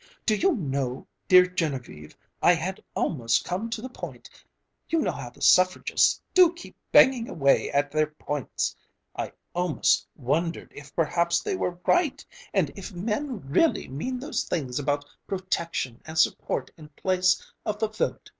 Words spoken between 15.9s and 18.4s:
and support in place of the vote....